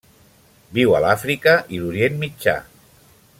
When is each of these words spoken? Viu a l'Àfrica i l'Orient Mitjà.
Viu 0.77 0.95
a 0.95 1.01
l'Àfrica 1.03 1.53
i 1.77 1.83
l'Orient 1.83 2.17
Mitjà. 2.25 2.57